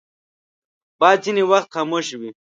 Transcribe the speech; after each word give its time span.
باد 0.99 1.17
ځینې 1.25 1.43
وخت 1.51 1.69
خاموش 1.73 2.07
وي 2.19 2.31